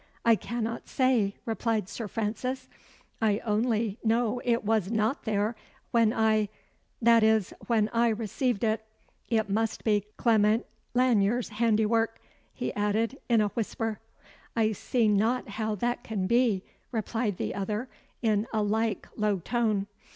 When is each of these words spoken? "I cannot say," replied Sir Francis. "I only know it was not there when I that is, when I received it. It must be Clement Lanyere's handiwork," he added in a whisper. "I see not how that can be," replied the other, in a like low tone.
"I 0.25 0.33
cannot 0.35 0.87
say," 0.87 1.35
replied 1.45 1.87
Sir 1.87 2.07
Francis. 2.07 2.67
"I 3.21 3.37
only 3.45 3.99
know 4.03 4.41
it 4.43 4.63
was 4.65 4.89
not 4.89 5.25
there 5.25 5.55
when 5.91 6.11
I 6.11 6.49
that 6.99 7.21
is, 7.21 7.53
when 7.67 7.87
I 7.89 8.07
received 8.07 8.63
it. 8.63 8.83
It 9.29 9.47
must 9.47 9.83
be 9.83 10.07
Clement 10.17 10.65
Lanyere's 10.95 11.49
handiwork," 11.49 12.19
he 12.51 12.73
added 12.73 13.19
in 13.29 13.41
a 13.41 13.49
whisper. 13.49 13.99
"I 14.55 14.71
see 14.71 15.07
not 15.07 15.49
how 15.49 15.75
that 15.75 16.03
can 16.03 16.25
be," 16.25 16.63
replied 16.91 17.37
the 17.37 17.53
other, 17.53 17.87
in 18.23 18.47
a 18.51 18.63
like 18.63 19.07
low 19.15 19.37
tone. 19.37 19.85